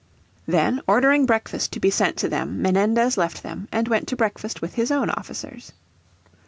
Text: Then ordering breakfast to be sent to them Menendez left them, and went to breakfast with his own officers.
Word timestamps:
Then 0.47 0.81
ordering 0.87 1.27
breakfast 1.27 1.71
to 1.73 1.79
be 1.79 1.91
sent 1.91 2.17
to 2.17 2.27
them 2.27 2.59
Menendez 2.59 3.19
left 3.19 3.43
them, 3.43 3.67
and 3.71 3.87
went 3.87 4.07
to 4.07 4.15
breakfast 4.15 4.59
with 4.59 4.73
his 4.73 4.89
own 4.89 5.11
officers. 5.11 5.73